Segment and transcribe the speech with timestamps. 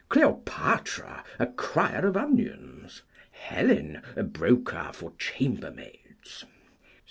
[0.09, 3.03] Cleopatra, a crier of onions.
[3.33, 6.43] Helen, a broker for chambermaids.